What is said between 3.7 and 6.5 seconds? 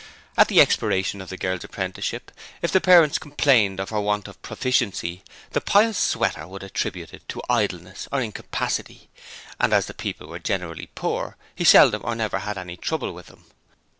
of her want of proficiency, the pious Sweater